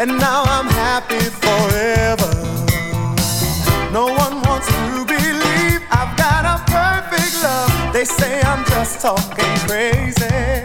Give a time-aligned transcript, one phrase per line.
[0.00, 2.32] and now I'm happy forever.
[3.92, 7.92] No one wants to believe I've got a perfect love.
[7.92, 10.64] They say I'm just talking crazy,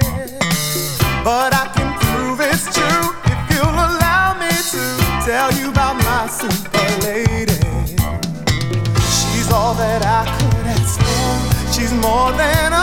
[1.25, 4.83] but I can prove it's true if you'll allow me to
[5.27, 7.59] tell you about my super lady.
[9.19, 11.73] She's all that I could ask for.
[11.73, 12.74] She's more than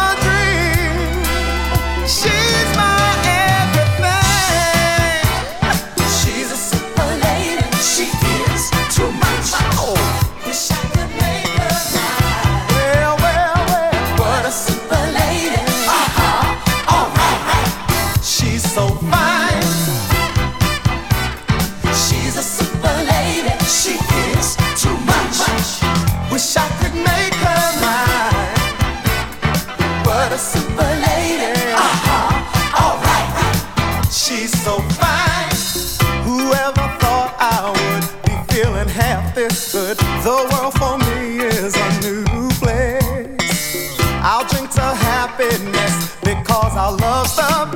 [46.73, 47.72] Cause our love stopped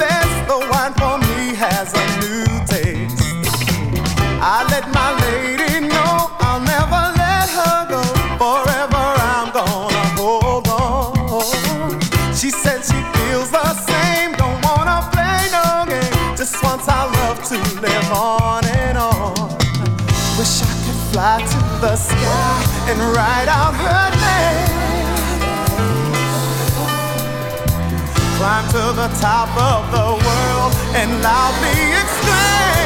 [28.46, 32.86] climb to the top of the world and loudly exclaim.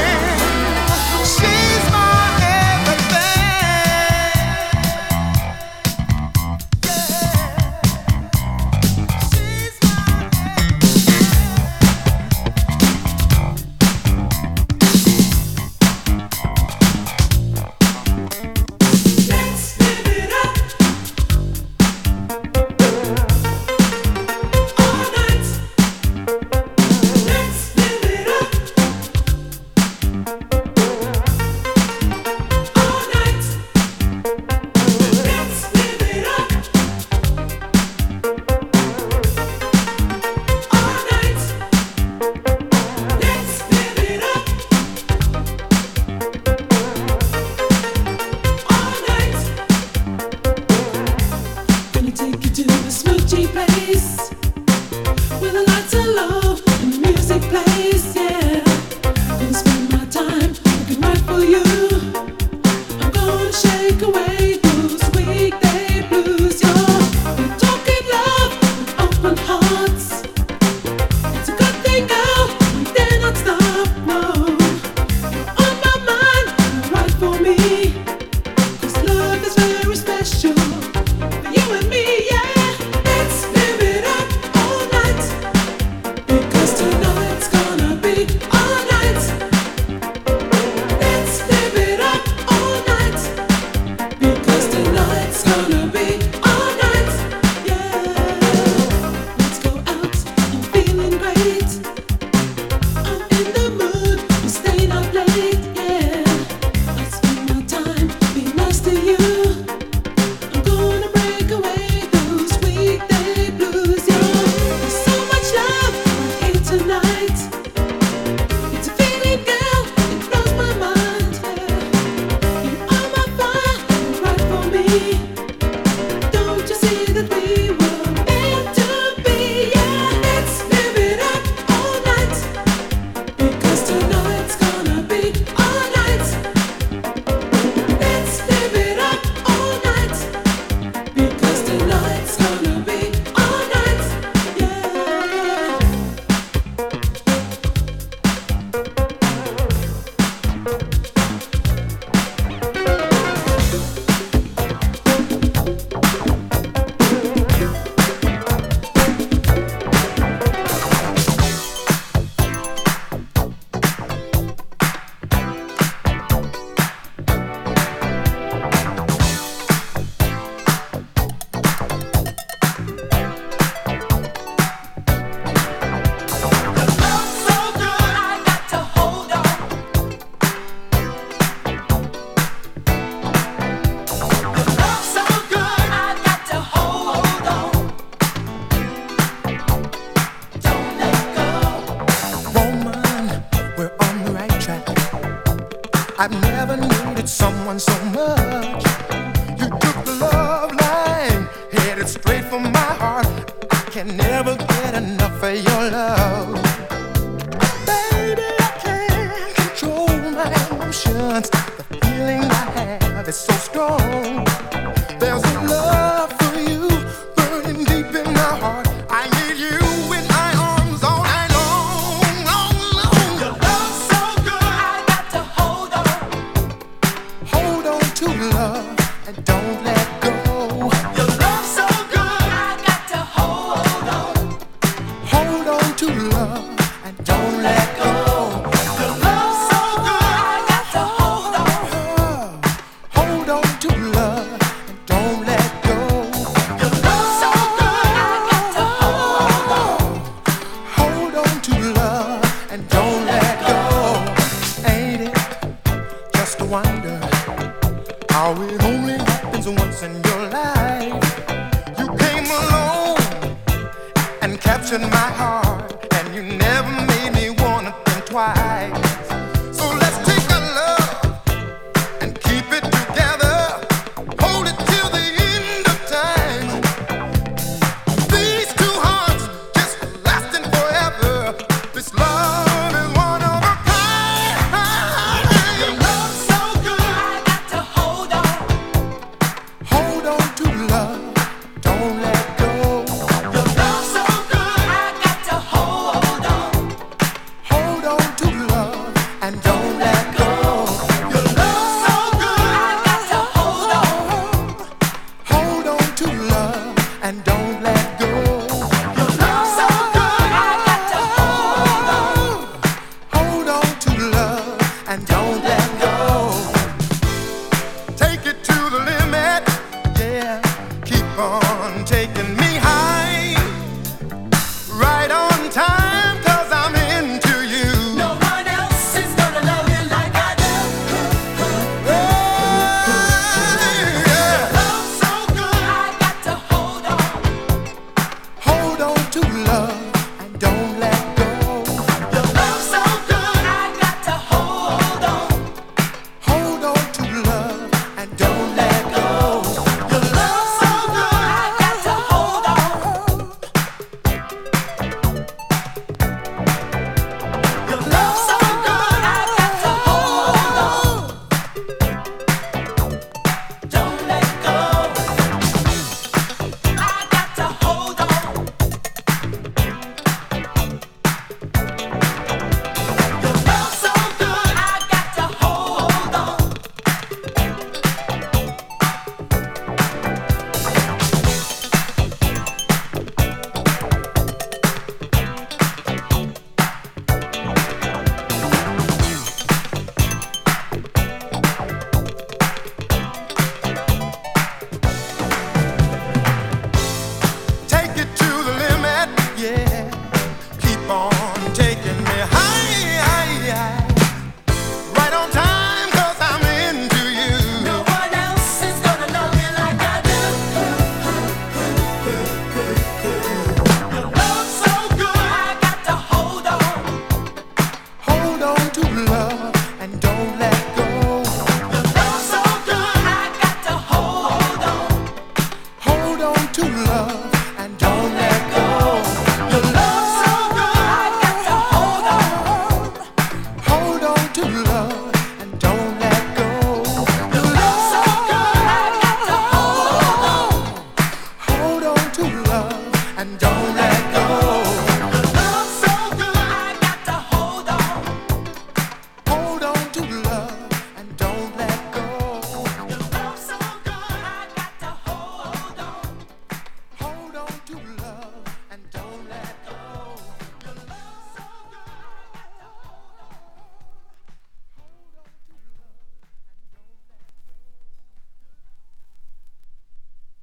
[218.12, 218.89] Captured my heart.